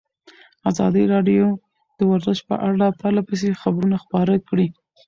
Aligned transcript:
ازادي 0.69 1.03
راډیو 1.13 1.45
د 1.97 1.99
ورزش 2.11 2.39
په 2.49 2.55
اړه 2.69 2.85
پرله 2.99 3.21
پسې 3.29 3.59
خبرونه 3.61 3.95
خپاره 4.03 4.33
کړي. 4.49 4.67